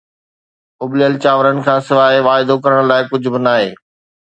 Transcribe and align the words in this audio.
اُبليل 0.83 1.13
چانورن 1.23 1.57
کان 1.65 1.79
سواءِ 1.87 2.13
واعدو 2.27 2.55
ڪرڻ 2.65 2.79
لاءِ 2.91 3.01
ڪجهه 3.11 3.31
به 3.33 3.39
ناهي 3.49 3.69